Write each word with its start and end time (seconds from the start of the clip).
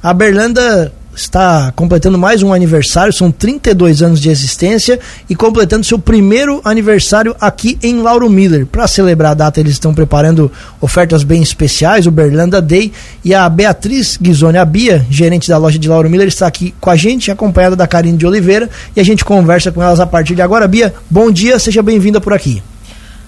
A 0.00 0.14
Berlanda 0.14 0.92
está 1.12 1.72
completando 1.74 2.16
mais 2.16 2.40
um 2.40 2.52
aniversário, 2.52 3.12
são 3.12 3.32
32 3.32 4.00
anos 4.00 4.20
de 4.20 4.28
existência 4.28 5.00
e 5.28 5.34
completando 5.34 5.84
seu 5.84 5.98
primeiro 5.98 6.60
aniversário 6.64 7.34
aqui 7.40 7.76
em 7.82 8.00
Lauro 8.00 8.30
Miller. 8.30 8.64
Para 8.64 8.86
celebrar 8.86 9.32
a 9.32 9.34
data, 9.34 9.58
eles 9.58 9.72
estão 9.72 9.92
preparando 9.92 10.52
ofertas 10.80 11.24
bem 11.24 11.42
especiais, 11.42 12.06
o 12.06 12.12
Berlanda 12.12 12.62
Day, 12.62 12.92
e 13.24 13.34
a 13.34 13.48
Beatriz 13.48 14.16
Guizoni, 14.16 14.58
a 14.58 14.64
Bia, 14.64 15.04
gerente 15.10 15.48
da 15.48 15.58
loja 15.58 15.80
de 15.80 15.88
Lauro 15.88 16.08
Miller, 16.08 16.28
está 16.28 16.46
aqui 16.46 16.72
com 16.80 16.90
a 16.90 16.96
gente, 16.96 17.32
acompanhada 17.32 17.74
da 17.74 17.88
Karine 17.88 18.16
de 18.16 18.24
Oliveira, 18.24 18.70
e 18.94 19.00
a 19.00 19.04
gente 19.04 19.24
conversa 19.24 19.72
com 19.72 19.82
elas 19.82 19.98
a 19.98 20.06
partir 20.06 20.36
de 20.36 20.42
agora. 20.42 20.68
Bia, 20.68 20.94
bom 21.10 21.28
dia, 21.28 21.58
seja 21.58 21.82
bem-vinda 21.82 22.20
por 22.20 22.32
aqui. 22.32 22.62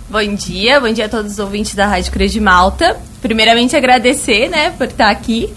Bom 0.09 0.35
dia, 0.37 0.79
bom 0.79 0.93
dia 0.93 1.07
a 1.07 1.09
todos 1.09 1.33
os 1.33 1.39
ouvintes 1.41 1.75
da 1.75 1.89
Rádio 1.89 2.13
Cruz 2.13 2.31
de 2.31 2.41
Malta. 2.41 2.97
Primeiramente 3.21 3.75
agradecer, 3.75 4.49
né, 4.49 4.71
por 4.71 4.87
estar 4.87 5.11
aqui. 5.11 5.51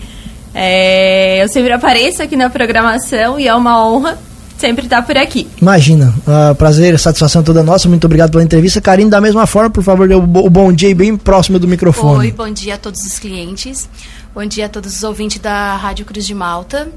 É, 0.53 1.43
eu 1.43 1.47
sempre 1.49 1.71
apareço 1.71 2.21
aqui 2.21 2.35
na 2.35 2.49
programação 2.49 3.39
e 3.39 3.47
é 3.47 3.55
uma 3.55 3.83
honra 3.85 4.17
sempre 4.57 4.85
estar 4.85 5.01
por 5.01 5.17
aqui. 5.17 5.47
Imagina, 5.61 6.13
uh, 6.19 6.55
prazer, 6.55 6.97
satisfação 6.97 7.43
toda 7.43 7.61
nossa. 7.63 7.89
Muito 7.89 8.05
obrigado 8.05 8.31
pela 8.31 8.43
entrevista. 8.43 8.79
Karine, 8.79 9.09
da 9.09 9.19
mesma 9.19 9.45
forma, 9.45 9.69
por 9.69 9.83
favor, 9.83 10.07
dê 10.07 10.15
o, 10.15 10.19
o 10.19 10.49
bom 10.49 10.71
dia 10.71 10.95
bem 10.95 11.17
próximo 11.17 11.59
do 11.59 11.67
microfone. 11.67 12.19
Oi, 12.19 12.31
bom 12.31 12.49
dia 12.49 12.75
a 12.75 12.77
todos 12.77 13.05
os 13.05 13.19
clientes. 13.19 13.89
Bom 14.33 14.45
dia 14.45 14.67
a 14.67 14.69
todos 14.69 14.95
os 14.95 15.03
ouvintes 15.03 15.39
da 15.39 15.75
Rádio 15.75 16.05
Cruz 16.05 16.25
de 16.25 16.33
Malta. 16.33 16.87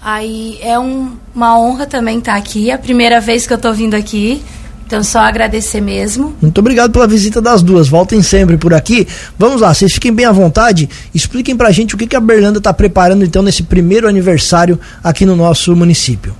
Aí 0.00 0.58
é 0.62 0.78
um, 0.78 1.16
uma 1.34 1.58
honra 1.58 1.86
também 1.86 2.18
estar 2.18 2.36
aqui. 2.36 2.70
É 2.70 2.74
a 2.74 2.78
primeira 2.78 3.20
vez 3.20 3.46
que 3.46 3.52
eu 3.52 3.56
estou 3.56 3.74
vindo 3.74 3.94
aqui. 3.94 4.40
Então, 4.86 5.02
só 5.02 5.18
agradecer 5.18 5.80
mesmo. 5.80 6.36
Muito 6.40 6.58
obrigado 6.58 6.92
pela 6.92 7.08
visita 7.08 7.42
das 7.42 7.60
duas. 7.60 7.88
Voltem 7.88 8.22
sempre 8.22 8.56
por 8.56 8.72
aqui. 8.72 9.06
Vamos 9.36 9.60
lá, 9.60 9.74
vocês 9.74 9.92
fiquem 9.92 10.12
bem 10.12 10.24
à 10.24 10.30
vontade. 10.30 10.88
Expliquem 11.12 11.56
pra 11.56 11.72
gente 11.72 11.96
o 11.96 11.98
que, 11.98 12.06
que 12.06 12.14
a 12.14 12.20
Berlanda 12.20 12.58
está 12.58 12.72
preparando 12.72 13.24
então 13.24 13.42
nesse 13.42 13.64
primeiro 13.64 14.08
aniversário 14.08 14.78
aqui 15.02 15.26
no 15.26 15.34
nosso 15.34 15.74
município. 15.74 16.36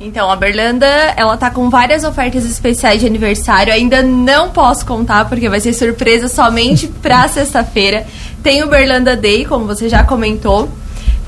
Então, 0.00 0.30
a 0.30 0.36
Berlanda, 0.36 0.86
ela 1.14 1.36
tá 1.36 1.50
com 1.50 1.68
várias 1.68 2.02
ofertas 2.02 2.46
especiais 2.46 3.00
de 3.00 3.06
aniversário. 3.06 3.70
Ainda 3.70 4.02
não 4.02 4.48
posso 4.48 4.86
contar, 4.86 5.28
porque 5.28 5.46
vai 5.46 5.60
ser 5.60 5.74
surpresa 5.74 6.28
somente 6.28 6.88
pra 7.02 7.28
sexta-feira. 7.28 8.06
Tem 8.42 8.62
o 8.62 8.68
Berlanda 8.68 9.14
Day, 9.14 9.44
como 9.44 9.66
você 9.66 9.86
já 9.86 10.02
comentou, 10.02 10.70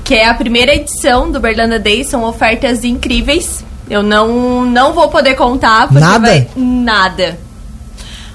que 0.03 0.15
é 0.15 0.27
a 0.27 0.33
primeira 0.33 0.73
edição 0.73 1.31
do 1.31 1.39
Berlanda 1.39 1.77
Day. 1.77 2.03
São 2.03 2.23
ofertas 2.23 2.83
incríveis 2.83 3.63
eu 3.89 4.01
não, 4.01 4.65
não 4.65 4.93
vou 4.93 5.09
poder 5.09 5.35
contar. 5.35 5.87
Porque 5.87 5.99
Nada? 5.99 6.27
Vai, 6.27 6.47
nada. 6.55 7.37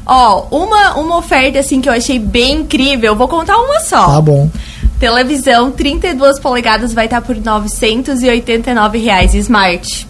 Ó, 0.07 0.47
uma, 0.51 0.95
uma 0.95 1.19
oferta 1.19 1.59
assim 1.59 1.81
que 1.81 1.89
eu 1.89 1.93
achei 1.93 2.19
bem 2.19 2.61
incrível, 2.61 3.15
vou 3.15 3.29
contar 3.29 3.59
uma 3.59 3.81
só. 3.81 4.07
Tá 4.07 4.21
bom. 4.21 4.49
Televisão 4.99 5.71
32 5.71 6.41
polegadas 6.41 6.93
vai 6.93 7.05
estar 7.05 7.21
por 7.21 7.37
989 7.37 8.99
reais 8.99 9.35
Smart. 9.35 10.09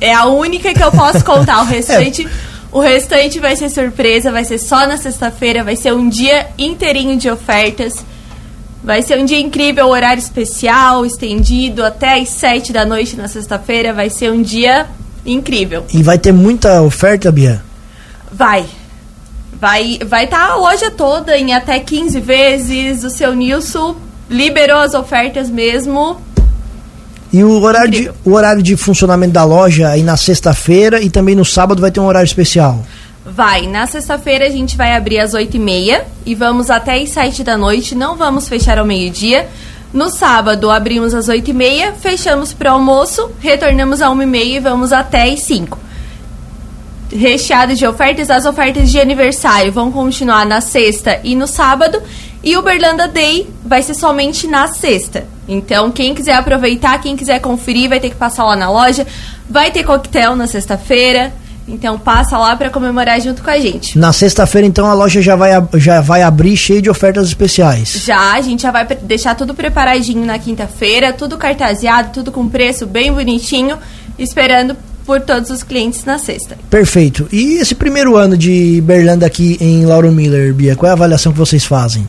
É 0.00 0.14
a 0.14 0.26
única 0.26 0.72
que 0.72 0.82
eu 0.82 0.90
posso 0.90 1.24
contar. 1.24 1.60
O 1.62 1.64
restante, 1.68 2.24
é. 2.24 2.28
o 2.72 2.80
restante 2.80 3.38
vai 3.38 3.56
ser 3.56 3.68
surpresa, 3.68 4.32
vai 4.32 4.44
ser 4.44 4.58
só 4.58 4.86
na 4.86 4.96
sexta-feira, 4.96 5.62
vai 5.62 5.76
ser 5.76 5.92
um 5.92 6.08
dia 6.08 6.46
inteirinho 6.56 7.18
de 7.18 7.28
ofertas. 7.28 8.04
Vai 8.82 9.02
ser 9.02 9.18
um 9.18 9.24
dia 9.24 9.38
incrível, 9.38 9.88
horário 9.88 10.20
especial, 10.20 11.04
estendido 11.04 11.84
até 11.84 12.18
às 12.18 12.30
7 12.30 12.72
da 12.72 12.84
noite 12.84 13.16
na 13.16 13.28
sexta-feira. 13.28 13.92
Vai 13.92 14.08
ser 14.08 14.32
um 14.32 14.40
dia 14.40 14.86
incrível. 15.24 15.84
E 15.92 16.02
vai 16.02 16.18
ter 16.18 16.32
muita 16.32 16.80
oferta, 16.80 17.30
Bia? 17.30 17.62
Vai. 18.32 18.64
Vai 19.60 19.98
vai 20.06 20.24
estar 20.24 20.46
tá 20.46 20.52
a 20.52 20.56
loja 20.56 20.90
toda 20.90 21.36
em 21.36 21.52
até 21.52 21.78
15 21.78 22.20
vezes. 22.20 23.04
O 23.04 23.10
seu 23.10 23.34
Nilson 23.34 23.96
liberou 24.30 24.78
as 24.78 24.94
ofertas 24.94 25.50
mesmo. 25.50 26.16
E 27.32 27.44
o 27.44 27.62
horário, 27.62 27.90
de, 27.90 28.10
o 28.24 28.32
horário 28.32 28.62
de 28.62 28.76
funcionamento 28.76 29.32
da 29.32 29.44
loja 29.44 29.88
aí 29.88 30.02
na 30.02 30.16
sexta-feira 30.16 31.00
e 31.00 31.08
também 31.08 31.34
no 31.34 31.44
sábado 31.44 31.80
vai 31.80 31.90
ter 31.90 32.00
um 32.00 32.06
horário 32.06 32.26
especial? 32.26 32.84
Vai. 33.24 33.66
Na 33.66 33.86
sexta-feira 33.86 34.46
a 34.46 34.50
gente 34.50 34.76
vai 34.76 34.94
abrir 34.96 35.18
às 35.18 35.32
8h30 35.32 36.02
e 36.24 36.34
vamos 36.34 36.70
até 36.70 37.00
às 37.00 37.10
7 37.10 37.44
da 37.44 37.56
noite. 37.56 37.94
Não 37.94 38.16
vamos 38.16 38.48
fechar 38.48 38.78
ao 38.78 38.86
meio-dia. 38.86 39.48
No 39.92 40.08
sábado 40.08 40.70
abrimos 40.70 41.14
às 41.14 41.28
8h30, 41.28 41.94
fechamos 42.00 42.52
para 42.52 42.70
almoço, 42.70 43.30
retornamos 43.40 44.00
às 44.00 44.08
1h30 44.08 44.44
e 44.44 44.60
vamos 44.60 44.92
até 44.92 45.24
às 45.32 45.40
5 45.40 45.90
Recheado 47.12 47.74
de 47.74 47.84
ofertas, 47.84 48.30
as 48.30 48.46
ofertas 48.46 48.88
de 48.88 49.00
aniversário 49.00 49.72
vão 49.72 49.90
continuar 49.90 50.46
na 50.46 50.60
sexta 50.60 51.18
e 51.24 51.34
no 51.34 51.48
sábado. 51.48 52.00
E 52.42 52.56
o 52.56 52.62
Berlanda 52.62 53.08
Day 53.08 53.50
vai 53.64 53.82
ser 53.82 53.94
somente 53.94 54.46
na 54.46 54.68
sexta. 54.68 55.26
Então, 55.48 55.90
quem 55.90 56.14
quiser 56.14 56.34
aproveitar, 56.34 57.00
quem 57.00 57.16
quiser 57.16 57.40
conferir, 57.40 57.88
vai 57.88 57.98
ter 57.98 58.10
que 58.10 58.16
passar 58.16 58.44
lá 58.44 58.54
na 58.54 58.70
loja. 58.70 59.04
Vai 59.48 59.72
ter 59.72 59.82
coquetel 59.82 60.36
na 60.36 60.46
sexta-feira. 60.46 61.32
Então 61.70 61.98
passa 61.98 62.36
lá 62.36 62.56
para 62.56 62.68
comemorar 62.68 63.20
junto 63.20 63.42
com 63.42 63.50
a 63.50 63.58
gente. 63.58 63.98
Na 63.98 64.12
sexta-feira, 64.12 64.66
então, 64.66 64.86
a 64.86 64.94
loja 64.94 65.22
já 65.22 65.36
vai, 65.36 65.50
já 65.74 66.00
vai 66.00 66.22
abrir 66.22 66.56
cheio 66.56 66.82
de 66.82 66.90
ofertas 66.90 67.28
especiais. 67.28 68.02
Já, 68.04 68.34
a 68.34 68.40
gente 68.40 68.62
já 68.62 68.70
vai 68.70 68.84
deixar 68.86 69.34
tudo 69.34 69.54
preparadinho 69.54 70.24
na 70.26 70.38
quinta-feira, 70.38 71.12
tudo 71.12 71.38
cartaseado, 71.38 72.10
tudo 72.12 72.32
com 72.32 72.48
preço 72.48 72.86
bem 72.86 73.12
bonitinho, 73.12 73.78
esperando 74.18 74.76
por 75.06 75.20
todos 75.20 75.50
os 75.50 75.62
clientes 75.62 76.04
na 76.04 76.18
sexta. 76.18 76.56
Perfeito. 76.68 77.28
E 77.32 77.54
esse 77.54 77.74
primeiro 77.74 78.16
ano 78.16 78.36
de 78.36 78.80
Berlanda 78.82 79.26
aqui 79.26 79.56
em 79.60 79.84
Lauro 79.84 80.12
Miller, 80.12 80.52
Bia, 80.54 80.76
qual 80.76 80.88
é 80.88 80.90
a 80.90 80.94
avaliação 80.94 81.32
que 81.32 81.38
vocês 81.38 81.64
fazem? 81.64 82.06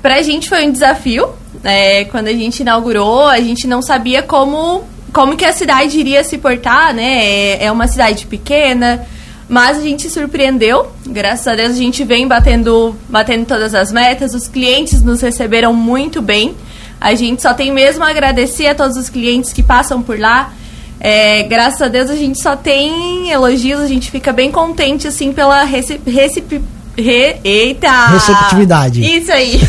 Pra 0.00 0.22
gente 0.22 0.48
foi 0.48 0.66
um 0.66 0.72
desafio. 0.72 1.28
É, 1.62 2.04
quando 2.06 2.28
a 2.28 2.32
gente 2.32 2.60
inaugurou, 2.60 3.28
a 3.28 3.38
gente 3.40 3.66
não 3.66 3.82
sabia 3.82 4.22
como 4.22 4.84
como 5.12 5.36
que 5.36 5.44
a 5.44 5.52
cidade 5.52 5.98
iria 5.98 6.24
se 6.24 6.38
portar, 6.38 6.94
né? 6.94 7.24
É, 7.24 7.64
é 7.64 7.72
uma 7.72 7.86
cidade 7.86 8.26
pequena, 8.26 9.06
mas 9.48 9.78
a 9.78 9.82
gente 9.82 10.08
surpreendeu. 10.08 10.90
Graças 11.06 11.46
a 11.46 11.54
Deus 11.54 11.72
a 11.72 11.76
gente 11.76 12.02
vem 12.04 12.26
batendo, 12.26 12.96
batendo 13.08 13.44
todas 13.46 13.74
as 13.74 13.92
metas. 13.92 14.34
Os 14.34 14.48
clientes 14.48 15.02
nos 15.02 15.20
receberam 15.20 15.74
muito 15.74 16.22
bem. 16.22 16.54
A 17.00 17.14
gente 17.14 17.42
só 17.42 17.52
tem 17.52 17.72
mesmo 17.72 18.04
a 18.04 18.10
agradecer 18.10 18.68
a 18.68 18.74
todos 18.74 18.96
os 18.96 19.08
clientes 19.08 19.52
que 19.52 19.62
passam 19.62 20.00
por 20.00 20.18
lá. 20.18 20.52
É, 20.98 21.42
graças 21.42 21.82
a 21.82 21.88
Deus 21.88 22.08
a 22.08 22.14
gente 22.14 22.40
só 22.40 22.54
tem 22.54 23.30
elogios, 23.30 23.80
a 23.80 23.88
gente 23.88 24.08
fica 24.08 24.32
bem 24.32 24.52
contente 24.52 25.08
assim 25.08 25.32
pela 25.32 25.64
recep 25.64 26.62
Re... 26.96 27.36
Eita! 27.42 28.06
Receptividade. 28.08 29.00
Isso 29.02 29.32
aí. 29.32 29.60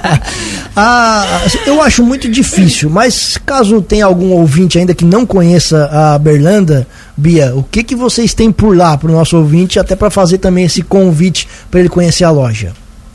ah, 0.76 1.40
eu 1.66 1.80
acho 1.80 2.02
muito 2.02 2.30
difícil, 2.30 2.90
mas 2.90 3.38
caso 3.38 3.80
tenha 3.80 4.04
algum 4.04 4.32
ouvinte 4.32 4.78
ainda 4.78 4.94
que 4.94 5.04
não 5.04 5.24
conheça 5.24 5.86
a 5.86 6.18
Berlanda, 6.18 6.86
Bia, 7.16 7.54
o 7.54 7.62
que, 7.62 7.82
que 7.82 7.94
vocês 7.94 8.34
têm 8.34 8.52
por 8.52 8.76
lá 8.76 8.96
para 8.96 9.10
o 9.10 9.12
nosso 9.12 9.36
ouvinte, 9.36 9.78
até 9.78 9.96
para 9.96 10.10
fazer 10.10 10.38
também 10.38 10.64
esse 10.64 10.82
convite 10.82 11.48
para 11.70 11.80
ele 11.80 11.88
conhecer 11.88 12.24
a 12.24 12.30
loja? 12.30 12.72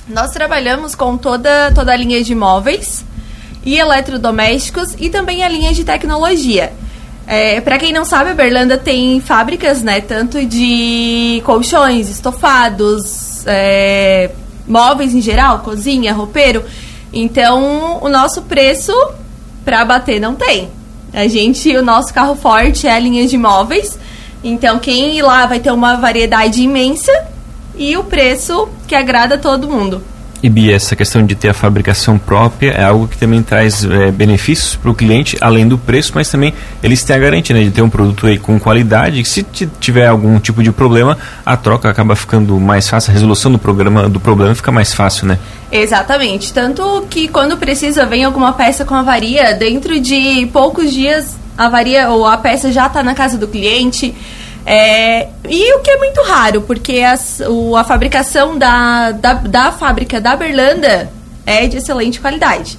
Nós 0.07 0.31
trabalhamos 0.31 0.95
com 0.95 1.17
toda, 1.17 1.71
toda 1.71 1.91
a 1.91 1.95
linha 1.95 2.23
de 2.23 2.33
móveis 2.33 3.03
e 3.63 3.77
eletrodomésticos 3.77 4.95
e 4.97 5.09
também 5.09 5.43
a 5.43 5.49
linha 5.49 5.73
de 5.73 5.83
tecnologia. 5.83 6.71
É, 7.27 7.59
para 7.59 7.77
quem 7.77 7.91
não 7.91 8.05
sabe, 8.05 8.29
a 8.29 8.33
Berlanda 8.33 8.77
tem 8.77 9.19
fábricas, 9.19 9.83
né? 9.83 9.99
Tanto 9.99 10.45
de 10.45 11.41
colchões, 11.45 12.09
estofados, 12.09 13.45
é, 13.45 14.31
móveis 14.65 15.13
em 15.13 15.21
geral, 15.21 15.59
cozinha, 15.59 16.13
roupeiro. 16.13 16.63
Então, 17.11 17.99
o 18.01 18.07
nosso 18.07 18.43
preço 18.43 18.93
para 19.65 19.83
bater 19.83 20.21
não 20.21 20.35
tem. 20.35 20.69
A 21.13 21.27
gente, 21.27 21.75
o 21.75 21.83
nosso 21.83 22.13
carro 22.13 22.35
forte 22.35 22.87
é 22.87 22.93
a 22.93 22.99
linha 22.99 23.27
de 23.27 23.37
móveis. 23.37 23.99
Então, 24.41 24.79
quem 24.79 25.17
ir 25.17 25.21
lá 25.21 25.45
vai 25.45 25.59
ter 25.59 25.71
uma 25.71 25.97
variedade 25.97 26.61
imensa 26.61 27.11
e 27.75 27.97
o 27.97 28.05
preço 28.05 28.69
que 28.87 28.95
agrada 28.95 29.37
todo 29.37 29.67
mundo. 29.67 30.01
E 30.41 30.49
Bia, 30.49 30.75
essa 30.75 30.95
questão 30.95 31.25
de 31.25 31.33
ter 31.33 31.49
a 31.49 31.53
fabricação 31.53 32.17
própria 32.17 32.71
é 32.71 32.83
algo 32.83 33.07
que 33.07 33.17
também 33.17 33.41
traz 33.41 33.83
é, 33.83 34.11
benefícios 34.11 34.75
para 34.75 34.91
o 34.91 34.93
cliente, 34.93 35.35
além 35.41 35.67
do 35.67 35.77
preço, 35.77 36.11
mas 36.13 36.29
também 36.29 36.53
eles 36.83 37.03
têm 37.03 37.15
a 37.15 37.19
garantia 37.19 37.55
né, 37.55 37.63
de 37.63 37.71
ter 37.71 37.81
um 37.81 37.89
produto 37.89 38.27
aí 38.27 38.37
com 38.37 38.59
qualidade, 38.59 39.23
que 39.23 39.29
se 39.29 39.43
tiver 39.79 40.05
algum 40.05 40.39
tipo 40.39 40.61
de 40.61 40.71
problema, 40.71 41.17
a 41.43 41.57
troca 41.57 41.89
acaba 41.89 42.15
ficando 42.15 42.59
mais 42.59 42.87
fácil, 42.87 43.09
a 43.09 43.13
resolução 43.13 43.51
do, 43.51 43.57
programa, 43.57 44.07
do 44.07 44.19
problema 44.19 44.53
fica 44.53 44.71
mais 44.71 44.93
fácil, 44.93 45.27
né? 45.27 45.39
Exatamente. 45.71 46.53
Tanto 46.53 47.05
que 47.09 47.27
quando 47.27 47.57
precisa, 47.57 48.05
vem 48.05 48.23
alguma 48.23 48.53
peça 48.53 48.85
com 48.85 48.93
avaria, 48.93 49.55
dentro 49.55 49.99
de 49.99 50.47
poucos 50.53 50.93
dias 50.93 51.35
a 51.57 51.65
avaria 51.65 52.09
ou 52.09 52.25
a 52.27 52.37
peça 52.37 52.71
já 52.71 52.85
está 52.85 53.01
na 53.01 53.15
casa 53.15 53.37
do 53.37 53.47
cliente. 53.47 54.13
É, 54.69 55.29
e 55.47 55.73
o 55.75 55.79
que 55.79 55.89
é 55.89 55.97
muito 55.97 56.21
raro, 56.23 56.61
porque 56.61 56.99
as, 56.99 57.41
o, 57.47 57.73
a 57.77 57.85
fabricação 57.85 58.57
da, 58.57 59.11
da, 59.11 59.33
da 59.35 59.71
fábrica 59.71 60.19
da 60.19 60.35
Berlanda 60.35 61.09
é 61.45 61.65
de 61.67 61.77
excelente 61.77 62.19
qualidade. 62.19 62.77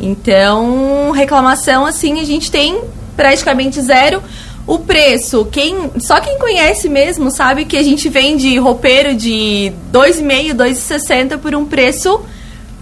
Então, 0.00 1.10
reclamação 1.10 1.84
assim 1.84 2.18
a 2.18 2.24
gente 2.24 2.50
tem 2.50 2.80
praticamente 3.14 3.78
zero. 3.82 4.22
O 4.66 4.78
preço, 4.78 5.46
quem 5.52 5.90
só 5.98 6.18
quem 6.18 6.38
conhece 6.38 6.88
mesmo 6.88 7.30
sabe 7.30 7.66
que 7.66 7.76
a 7.76 7.82
gente 7.82 8.08
vende 8.08 8.56
roupeiro 8.58 9.14
de 9.14 9.70
2,5, 9.92 10.54
2,60 10.54 11.38
por 11.38 11.54
um 11.54 11.66
preço 11.66 12.22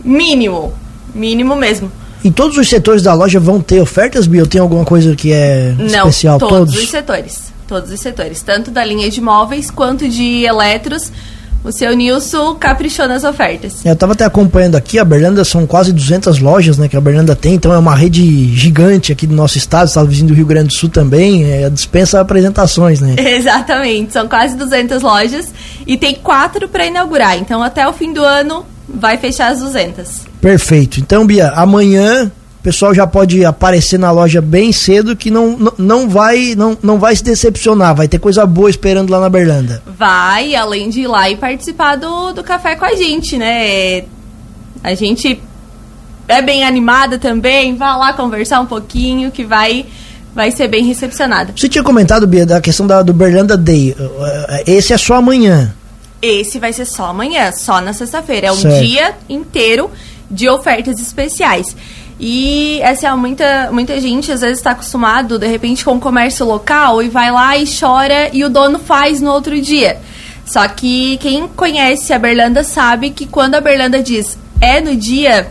mínimo, 0.05 0.73
mínimo 1.13 1.57
mesmo. 1.57 1.91
E 2.23 2.31
todos 2.31 2.57
os 2.57 2.69
setores 2.69 3.03
da 3.03 3.13
loja 3.13 3.41
vão 3.41 3.61
ter 3.61 3.81
ofertas, 3.81 4.27
Bia? 4.29 4.43
Ou 4.43 4.47
tem 4.49 4.61
alguma 4.61 4.85
coisa 4.85 5.17
que 5.17 5.33
é 5.33 5.75
Não, 5.79 6.09
especial? 6.09 6.39
todos, 6.39 6.59
Todos? 6.59 6.75
os 6.77 6.89
setores. 6.91 7.56
Todos 7.67 7.91
os 7.91 8.01
setores. 8.01 8.43
Tanto 8.43 8.71
da 8.71 8.85
linha 8.85 9.11
de 9.11 9.21
móveis 9.21 9.71
quanto 9.71 10.09
de 10.09 10.45
eletros. 10.45 11.11
O 11.65 11.73
seu 11.73 11.97
Nilson 11.97 12.55
caprichou 12.55 13.09
nas 13.09 13.25
ofertas. 13.25 13.85
Eu 13.85 13.93
estava 13.93 14.13
até 14.13 14.25
acompanhando 14.25 14.77
aqui, 14.77 15.01
a 15.01 15.05
Berlanda 15.05 15.45
são 15.45 15.67
quase 15.67 15.93
200 15.93 16.39
lojas 16.39 16.79
né, 16.79 16.87
que 16.87 16.97
a 16.97 17.01
Berlanda 17.01 17.35
tem, 17.35 17.55
então 17.55 17.73
é 17.73 17.79
uma 17.79 17.97
rede 17.97 18.55
gigante 18.55 19.11
aqui 19.11 19.27
do 19.27 19.35
nosso 19.35 19.59
estado, 19.59 19.89
estado 19.89 20.09
vizinho 20.09 20.29
do 20.29 20.35
Rio 20.35 20.47
Grande 20.47 20.69
do 20.69 20.75
Sul 20.75 20.89
também, 20.89 21.43
é, 21.43 21.69
dispensa 21.69 22.21
apresentações, 22.21 23.01
né? 23.01 23.17
Exatamente, 23.19 24.13
são 24.13 24.29
quase 24.29 24.57
200 24.57 25.03
lojas 25.03 25.53
e 25.85 25.97
tem 25.97 26.15
quatro 26.15 26.69
para 26.69 26.87
inaugurar. 26.87 27.37
Então 27.37 27.61
até 27.61 27.89
o 27.89 27.93
fim 27.93 28.13
do 28.13 28.23
ano 28.23 28.65
vai 28.89 29.17
fechar 29.19 29.51
as 29.51 29.59
200. 29.59 30.21
Perfeito. 30.41 31.01
Então, 31.01 31.27
Bia, 31.27 31.49
amanhã 31.49 32.31
pessoal 32.67 32.93
já 32.93 33.07
pode 33.07 33.45
aparecer 33.45 33.97
na 33.97 34.11
loja 34.11 34.43
bem 34.43 34.73
cedo 34.73 35.15
que 35.15 35.31
não, 35.31 35.57
não, 35.57 35.73
não, 35.79 36.09
vai, 36.09 36.57
não, 36.57 36.77
não 36.83 36.99
vai 36.99 37.15
se 37.15 37.23
decepcionar, 37.23 37.95
vai 37.95 38.09
ter 38.09 38.19
coisa 38.19 38.45
boa 38.45 38.69
esperando 38.69 39.09
lá 39.09 39.21
na 39.21 39.29
Berlanda. 39.29 39.81
Vai, 39.87 40.57
além 40.57 40.91
de 40.91 41.03
ir 41.03 41.07
lá 41.07 41.31
e 41.31 41.37
participar 41.37 41.95
do, 41.95 42.33
do 42.33 42.43
café 42.43 42.75
com 42.75 42.85
a 42.85 42.93
gente, 42.97 43.39
né? 43.39 44.03
A 44.83 44.95
gente 44.95 45.41
é 46.27 46.43
bem 46.43 46.65
animada 46.65 47.21
também, 47.21 47.77
vá 47.77 47.97
lá 47.97 48.13
conversar 48.15 48.59
um 48.59 48.67
pouquinho 48.67 49.31
que 49.31 49.45
vai 49.45 49.87
vai 50.35 50.51
ser 50.51 50.67
bem 50.67 50.85
recepcionada. 50.85 51.53
Você 51.57 51.69
tinha 51.69 51.85
comentado, 51.85 52.27
Bia, 52.27 52.45
da 52.45 52.61
questão 52.61 52.85
da, 52.85 53.01
do 53.01 53.13
Berlanda 53.13 53.57
Day. 53.57 53.95
Esse 54.67 54.93
é 54.93 54.99
só 54.99 55.15
amanhã. 55.15 55.73
Esse 56.21 56.59
vai 56.59 56.73
ser 56.73 56.85
só 56.85 57.07
amanhã, 57.07 57.53
só 57.53 57.81
na 57.81 57.93
sexta-feira. 57.93 58.49
É 58.49 58.53
um 58.53 58.57
Certo. 58.57 58.85
dia 58.85 59.15
inteiro 59.29 59.89
de 60.29 60.49
ofertas 60.49 60.99
especiais. 61.01 61.77
E 62.19 62.81
essa 62.81 63.09
é 63.09 63.15
muita, 63.15 63.71
muita 63.71 64.01
gente 64.01 64.33
às 64.33 64.41
vezes 64.41 64.59
está 64.59 64.71
acostumado, 64.71 65.39
de 65.39 65.47
repente, 65.47 65.85
com 65.85 65.97
o 65.97 66.01
comércio 66.01 66.47
local 66.47 67.03
e 67.03 67.09
vai 67.09 67.31
lá 67.31 67.57
e 67.57 67.65
chora 67.67 68.31
e 68.33 68.43
o 68.43 68.49
dono 68.49 68.79
faz 68.79 69.21
no 69.21 69.31
outro 69.31 69.61
dia. 69.61 70.01
Só 70.47 70.67
que 70.69 71.19
quem 71.19 71.47
conhece 71.49 72.13
a 72.13 72.19
Berlanda 72.19 72.63
sabe 72.65 73.11
que 73.11 73.27
quando 73.27 73.57
a 73.57 73.61
Berlanda 73.61 74.03
diz 74.03 74.39
é 74.61 74.81
no 74.81 74.97
dia, 74.97 75.49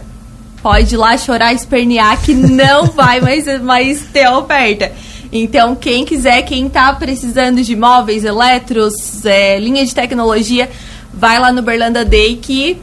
pode 0.63 0.95
ir 0.95 0.97
lá 0.97 1.15
chorar, 1.17 1.53
espernear 1.53 2.19
que 2.21 2.33
não 2.33 2.85
vai 2.95 3.21
mais, 3.21 3.61
mais 3.61 4.01
ter 4.11 4.27
oferta. 4.29 4.91
Então, 5.31 5.75
quem 5.75 6.06
quiser, 6.06 6.41
quem 6.44 6.69
tá 6.69 6.94
precisando 6.94 7.61
de 7.61 7.75
móveis, 7.75 8.23
eletros, 8.23 9.25
é, 9.25 9.59
linha 9.59 9.85
de 9.85 9.94
tecnologia, 9.94 10.69
vai 11.13 11.39
lá 11.39 11.51
no 11.51 11.61
Berlanda 11.61 12.06
Day 12.06 12.38
que 12.38 12.77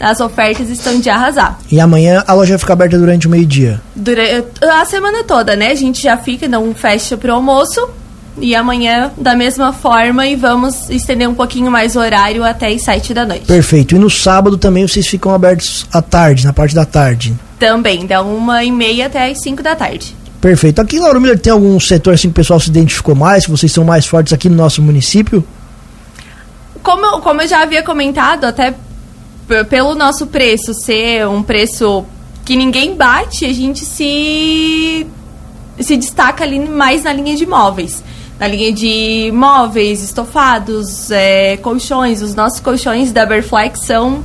as 0.00 0.20
ofertas 0.20 0.68
estão 0.70 1.00
de 1.00 1.08
arrasar. 1.10 1.58
E 1.70 1.80
amanhã 1.80 2.22
a 2.26 2.32
loja 2.34 2.58
fica 2.58 2.72
aberta 2.72 2.98
durante 2.98 3.26
o 3.26 3.30
meio-dia. 3.30 3.80
Durante 3.94 4.46
a 4.62 4.84
semana 4.84 5.24
toda, 5.24 5.56
né? 5.56 5.70
A 5.70 5.74
gente 5.74 6.02
já 6.02 6.16
fica, 6.16 6.46
não 6.48 6.74
fecha 6.74 7.16
pro 7.16 7.32
almoço. 7.32 7.88
E 8.38 8.54
amanhã, 8.54 9.10
da 9.16 9.34
mesma 9.34 9.72
forma, 9.72 10.26
e 10.26 10.36
vamos 10.36 10.90
estender 10.90 11.26
um 11.26 11.34
pouquinho 11.34 11.70
mais 11.70 11.96
o 11.96 12.00
horário 12.00 12.44
até 12.44 12.68
as 12.68 12.82
7 12.82 13.14
da 13.14 13.24
noite. 13.24 13.46
Perfeito. 13.46 13.96
E 13.96 13.98
no 13.98 14.10
sábado 14.10 14.58
também 14.58 14.86
vocês 14.86 15.06
ficam 15.06 15.32
abertos 15.32 15.86
à 15.90 16.02
tarde, 16.02 16.44
na 16.44 16.52
parte 16.52 16.74
da 16.74 16.84
tarde. 16.84 17.34
Também, 17.58 18.04
da 18.04 18.20
uma 18.22 18.62
e 18.62 18.70
meia 18.70 19.06
até 19.06 19.30
as 19.30 19.40
5 19.40 19.62
da 19.62 19.74
tarde. 19.74 20.14
Perfeito. 20.38 20.82
Aqui 20.82 20.96
em 20.96 21.00
Lauro 21.00 21.18
Miller 21.18 21.38
tem 21.38 21.50
algum 21.50 21.80
setor 21.80 22.12
assim 22.12 22.28
que 22.28 22.32
o 22.32 22.34
pessoal 22.34 22.60
se 22.60 22.68
identificou 22.68 23.14
mais, 23.14 23.46
que 23.46 23.50
vocês 23.50 23.72
são 23.72 23.84
mais 23.84 24.04
fortes 24.04 24.34
aqui 24.34 24.50
no 24.50 24.54
nosso 24.56 24.82
município? 24.82 25.42
Como, 26.82 27.04
eu- 27.06 27.20
como 27.20 27.40
eu 27.40 27.48
já 27.48 27.62
havia 27.62 27.82
comentado, 27.82 28.44
até 28.44 28.74
pelo 29.68 29.94
nosso 29.94 30.26
preço 30.26 30.74
ser 30.74 31.26
um 31.28 31.42
preço 31.42 32.04
que 32.44 32.56
ninguém 32.56 32.94
bate, 32.94 33.44
a 33.44 33.52
gente 33.52 33.84
se, 33.84 35.06
se 35.80 35.96
destaca 35.96 36.44
ali 36.44 36.58
mais 36.60 37.04
na 37.04 37.12
linha 37.12 37.36
de 37.36 37.46
móveis. 37.46 38.02
Na 38.38 38.46
linha 38.46 38.72
de 38.72 39.30
móveis, 39.32 40.02
estofados, 40.02 41.10
é, 41.10 41.56
colchões. 41.56 42.22
Os 42.22 42.34
nossos 42.34 42.60
colchões 42.60 43.12
da 43.12 43.24
Berflex 43.24 43.80
são 43.80 44.22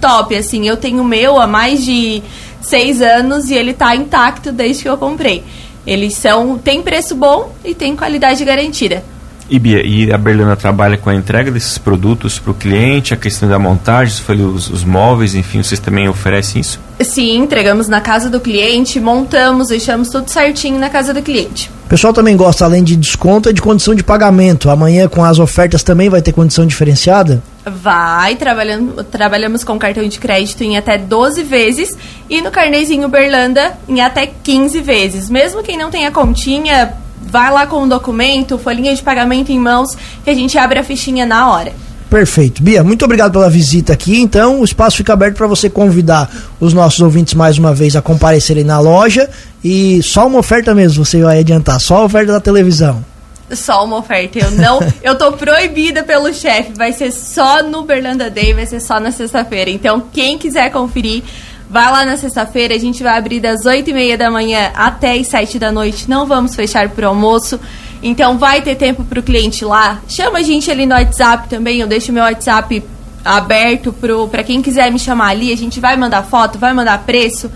top, 0.00 0.34
assim. 0.34 0.66
Eu 0.66 0.76
tenho 0.76 1.02
o 1.02 1.04
meu 1.04 1.38
há 1.38 1.46
mais 1.46 1.84
de 1.84 2.22
seis 2.60 3.02
anos 3.02 3.50
e 3.50 3.54
ele 3.54 3.72
tá 3.72 3.94
intacto 3.94 4.50
desde 4.50 4.82
que 4.82 4.88
eu 4.88 4.96
comprei. 4.96 5.44
Eles 5.86 6.14
são... 6.14 6.58
Tem 6.58 6.82
preço 6.82 7.14
bom 7.14 7.52
e 7.64 7.74
tem 7.74 7.94
qualidade 7.94 8.44
garantida. 8.44 9.04
E 9.50 9.58
Bia, 9.58 9.84
e 9.84 10.12
a 10.12 10.16
Berlana 10.16 10.54
trabalha 10.54 10.96
com 10.96 11.10
a 11.10 11.14
entrega 11.14 11.50
desses 11.50 11.76
produtos 11.76 12.38
para 12.38 12.52
o 12.52 12.54
cliente, 12.54 13.12
a 13.12 13.16
questão 13.16 13.48
da 13.48 13.58
montagem, 13.58 14.14
os, 14.44 14.70
os 14.70 14.84
móveis, 14.84 15.34
enfim, 15.34 15.60
vocês 15.60 15.80
também 15.80 16.08
oferecem 16.08 16.60
isso? 16.60 16.78
Sim, 17.00 17.38
entregamos 17.38 17.88
na 17.88 18.00
casa 18.00 18.30
do 18.30 18.38
cliente, 18.38 19.00
montamos, 19.00 19.68
deixamos 19.68 20.08
tudo 20.08 20.30
certinho 20.30 20.78
na 20.78 20.88
casa 20.88 21.12
do 21.12 21.20
cliente. 21.20 21.68
O 21.86 21.88
pessoal 21.88 22.12
também 22.12 22.36
gosta, 22.36 22.64
além 22.64 22.84
de 22.84 22.94
desconto, 22.94 23.48
é 23.48 23.52
de 23.52 23.60
condição 23.60 23.92
de 23.92 24.04
pagamento. 24.04 24.70
Amanhã, 24.70 25.08
com 25.08 25.24
as 25.24 25.40
ofertas, 25.40 25.82
também 25.82 26.08
vai 26.08 26.22
ter 26.22 26.32
condição 26.32 26.64
diferenciada? 26.64 27.42
Vai, 27.66 28.36
trabalhando, 28.36 29.02
trabalhamos 29.02 29.64
com 29.64 29.76
cartão 29.76 30.06
de 30.06 30.20
crédito 30.20 30.62
em 30.62 30.76
até 30.76 30.96
12 30.96 31.42
vezes 31.42 31.98
e 32.28 32.40
no 32.40 32.52
carnezinho 32.52 33.08
Berlanda 33.08 33.76
em 33.88 34.00
até 34.00 34.26
15 34.26 34.80
vezes. 34.80 35.28
Mesmo 35.28 35.64
quem 35.64 35.76
não 35.76 35.90
tenha 35.90 36.12
continha, 36.12 36.94
vai 37.30 37.50
lá 37.50 37.66
com 37.66 37.82
o 37.84 37.88
documento, 37.88 38.58
folhinha 38.58 38.94
de 38.94 39.02
pagamento 39.02 39.50
em 39.52 39.58
mãos, 39.58 39.96
que 40.24 40.30
a 40.30 40.34
gente 40.34 40.58
abre 40.58 40.78
a 40.78 40.84
fichinha 40.84 41.24
na 41.24 41.50
hora. 41.50 41.72
Perfeito. 42.10 42.60
Bia, 42.60 42.82
muito 42.82 43.04
obrigado 43.04 43.30
pela 43.30 43.48
visita 43.48 43.92
aqui. 43.92 44.20
Então, 44.20 44.60
o 44.60 44.64
espaço 44.64 44.96
fica 44.96 45.12
aberto 45.12 45.36
para 45.36 45.46
você 45.46 45.70
convidar 45.70 46.28
os 46.58 46.74
nossos 46.74 47.00
ouvintes 47.00 47.34
mais 47.34 47.56
uma 47.56 47.72
vez 47.72 47.94
a 47.94 48.02
comparecerem 48.02 48.64
na 48.64 48.80
loja. 48.80 49.30
E 49.62 50.02
só 50.02 50.26
uma 50.26 50.40
oferta 50.40 50.74
mesmo, 50.74 51.04
você 51.04 51.22
vai 51.22 51.38
adiantar, 51.38 51.80
só 51.80 51.98
a 51.98 52.04
oferta 52.04 52.32
da 52.32 52.40
televisão. 52.40 53.04
Só 53.52 53.84
uma 53.84 53.98
oferta. 53.98 54.40
Eu 54.40 54.50
não, 54.50 54.80
eu 55.02 55.16
tô 55.16 55.32
proibida 55.32 56.02
pelo 56.02 56.34
chefe. 56.34 56.72
Vai 56.76 56.92
ser 56.92 57.12
só 57.12 57.62
no 57.62 57.84
Berlanda 57.84 58.28
Day, 58.28 58.54
vai 58.54 58.66
ser 58.66 58.80
só 58.80 58.98
na 58.98 59.12
sexta-feira. 59.12 59.70
Então, 59.70 60.02
quem 60.12 60.36
quiser 60.36 60.70
conferir, 60.70 61.22
vai 61.70 61.90
lá 61.90 62.04
na 62.04 62.16
sexta-feira. 62.16 62.74
A 62.74 62.78
gente 62.78 63.02
vai 63.02 63.16
abrir 63.16 63.38
das 63.38 63.64
8 63.64 63.88
e 63.88 63.92
meia 63.92 64.18
da 64.18 64.30
manhã 64.30 64.70
até 64.74 65.14
as 65.14 65.28
7 65.28 65.58
da 65.58 65.70
noite. 65.70 66.10
Não 66.10 66.26
vamos 66.26 66.54
fechar 66.54 66.88
por 66.88 67.04
almoço. 67.04 67.58
Então, 68.02 68.36
vai 68.36 68.60
ter 68.60 68.74
tempo 68.74 69.04
pro 69.04 69.22
cliente 69.22 69.62
ir 69.62 69.66
lá. 69.66 70.00
Chama 70.08 70.38
a 70.38 70.42
gente 70.42 70.70
ali 70.70 70.84
no 70.84 70.94
WhatsApp 70.94 71.48
também. 71.48 71.80
Eu 71.80 71.86
deixo 71.86 72.12
meu 72.12 72.24
WhatsApp 72.24 72.82
aberto 73.24 73.92
pro, 73.92 74.26
pra 74.28 74.42
quem 74.42 74.60
quiser 74.60 74.90
me 74.90 74.98
chamar 74.98 75.28
ali. 75.28 75.52
A 75.52 75.56
gente 75.56 75.78
vai 75.78 75.96
mandar 75.96 76.24
foto, 76.24 76.58
vai 76.58 76.72
mandar 76.72 76.98
preço. 77.04 77.50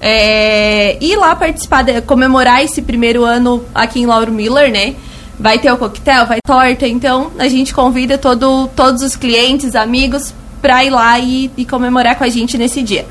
É, 0.00 0.96
ir 0.98 1.16
lá 1.16 1.36
participar, 1.36 1.82
de, 1.82 2.00
comemorar 2.00 2.64
esse 2.64 2.80
primeiro 2.80 3.22
ano 3.22 3.62
aqui 3.74 4.00
em 4.00 4.06
Lauro 4.06 4.32
Miller, 4.32 4.72
né? 4.72 4.94
Vai 5.38 5.58
ter 5.58 5.70
o 5.70 5.76
coquetel, 5.76 6.26
vai 6.26 6.38
torta, 6.46 6.86
então 6.86 7.30
a 7.38 7.48
gente 7.48 7.74
convida 7.74 8.16
todo, 8.16 8.68
todos 8.74 9.02
os 9.02 9.16
clientes, 9.16 9.74
amigos, 9.74 10.34
pra 10.62 10.84
ir 10.84 10.90
lá 10.90 11.18
e, 11.18 11.50
e 11.56 11.64
comemorar 11.66 12.16
com 12.16 12.24
a 12.24 12.28
gente 12.28 12.56
nesse 12.56 12.82
dia. 12.82 13.06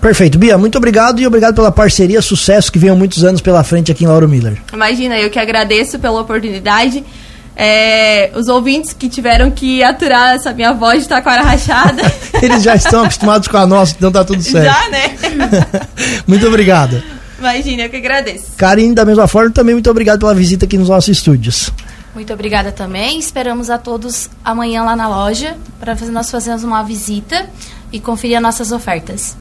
Perfeito. 0.00 0.38
Bia, 0.38 0.56
muito 0.56 0.78
obrigado 0.78 1.20
e 1.20 1.26
obrigado 1.26 1.54
pela 1.54 1.70
parceria, 1.70 2.22
sucesso 2.22 2.72
que 2.72 2.78
venham 2.78 2.96
muitos 2.96 3.22
anos 3.22 3.40
pela 3.40 3.62
frente 3.62 3.92
aqui 3.92 4.04
em 4.04 4.06
Lauro 4.06 4.28
Miller. 4.28 4.58
Imagina, 4.72 5.18
eu 5.18 5.28
que 5.28 5.38
agradeço 5.38 5.98
pela 5.98 6.20
oportunidade. 6.20 7.04
É, 7.54 8.30
os 8.34 8.48
ouvintes 8.48 8.94
que 8.94 9.06
tiveram 9.08 9.50
que 9.50 9.82
aturar 9.82 10.34
essa 10.34 10.52
minha 10.52 10.72
voz 10.72 11.02
de 11.02 11.08
taquara 11.10 11.42
rachada. 11.42 12.02
Eles 12.40 12.62
já 12.62 12.74
estão 12.74 13.04
acostumados 13.04 13.48
com 13.48 13.58
a 13.58 13.66
nossa, 13.66 13.94
então 13.96 14.10
tá 14.10 14.24
tudo 14.24 14.42
certo. 14.42 14.64
Já, 14.64 14.88
né? 14.88 15.14
muito 16.26 16.46
obrigado. 16.46 17.02
Imagina, 17.38 17.82
eu 17.82 17.90
que 17.90 17.96
agradeço. 17.96 18.52
Karine, 18.56 18.94
da 18.94 19.04
mesma 19.04 19.28
forma, 19.28 19.50
também 19.50 19.74
muito 19.74 19.90
obrigado 19.90 20.20
pela 20.20 20.34
visita 20.34 20.64
aqui 20.64 20.78
nos 20.78 20.88
nossos 20.88 21.08
estúdios. 21.08 21.70
Muito 22.14 22.32
obrigada 22.32 22.72
também. 22.72 23.18
Esperamos 23.18 23.68
a 23.68 23.78
todos 23.78 24.30
amanhã 24.44 24.82
lá 24.82 24.96
na 24.96 25.08
loja 25.08 25.56
para 25.78 25.94
nós 26.06 26.30
fazermos 26.30 26.64
uma 26.64 26.82
visita 26.82 27.48
e 27.92 28.00
conferir 28.00 28.36
as 28.36 28.42
nossas 28.42 28.72
ofertas. 28.72 29.36